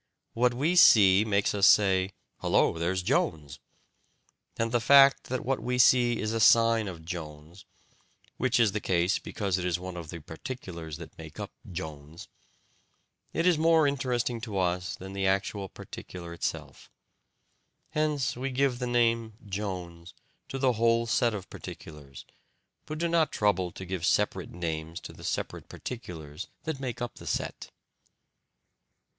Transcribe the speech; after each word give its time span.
What 0.33 0.55
we 0.55 0.75
see 0.75 1.23
makes 1.23 1.53
us 1.53 1.67
say 1.67 2.09
"Hullo, 2.39 2.79
there's 2.79 3.03
Jones," 3.03 3.59
and 4.57 4.71
the 4.71 4.81
fact 4.81 5.25
that 5.25 5.45
what 5.45 5.59
we 5.61 5.77
see 5.77 6.17
is 6.19 6.33
a 6.33 6.39
sign 6.39 6.87
of 6.87 7.05
Jones 7.05 7.65
(which 8.37 8.59
is 8.59 8.71
the 8.71 8.79
case 8.79 9.19
because 9.19 9.59
it 9.59 9.63
is 9.65 9.79
one 9.79 9.95
of 9.95 10.09
the 10.09 10.19
particulars 10.19 10.97
that 10.97 11.15
make 11.19 11.39
up 11.39 11.51
Jones) 11.71 12.27
is 13.31 13.59
more 13.59 13.85
interesting 13.85 14.41
to 14.41 14.57
us 14.57 14.95
than 14.95 15.13
the 15.13 15.27
actual 15.27 15.69
particular 15.69 16.33
itself. 16.33 16.89
Hence 17.91 18.35
we 18.35 18.49
give 18.49 18.79
the 18.79 18.87
name 18.87 19.33
"Jones" 19.45 20.15
to 20.49 20.57
the 20.57 20.73
whole 20.73 21.05
set 21.05 21.35
of 21.35 21.47
particulars, 21.51 22.25
but 22.87 22.97
do 22.97 23.07
not 23.07 23.31
trouble 23.31 23.71
to 23.73 23.85
give 23.85 24.03
separate 24.03 24.49
names 24.49 24.99
to 25.01 25.13
the 25.13 25.23
separate 25.23 25.69
particulars 25.69 26.47
that 26.63 26.79
make 26.79 27.03
up 27.03 27.17
the 27.19 27.27
set. 27.27 27.69